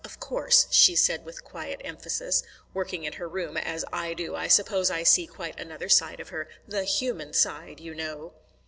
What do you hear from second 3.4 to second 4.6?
as I do, I